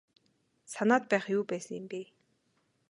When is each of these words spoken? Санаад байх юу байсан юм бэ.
Санаад 0.73 1.03
байх 1.11 1.25
юу 1.35 1.43
байсан 1.51 1.73
юм 1.79 1.85
бэ. 1.91 2.01